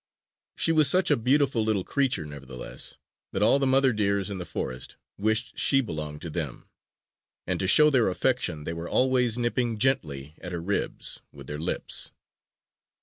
She 0.57 0.71
was 0.71 0.89
such 0.89 1.11
a 1.11 1.15
beautiful 1.15 1.63
little 1.63 1.83
creature, 1.83 2.25
nevertheless, 2.25 2.95
that 3.33 3.43
all 3.43 3.59
the 3.59 3.67
mother 3.67 3.93
deers 3.93 4.31
in 4.31 4.39
the 4.39 4.47
forest 4.47 4.95
wished 5.19 5.59
she 5.59 5.79
belonged 5.79 6.23
to 6.23 6.31
them; 6.31 6.67
and 7.45 7.59
to 7.59 7.67
show 7.67 7.91
their 7.91 8.09
affection 8.09 8.63
they 8.63 8.73
were 8.73 8.89
always 8.89 9.37
nipping 9.37 9.77
gently 9.77 10.33
at 10.41 10.53
her 10.53 10.59
ribs 10.63 11.21
with 11.31 11.45
their 11.45 11.59
lips. 11.59 12.13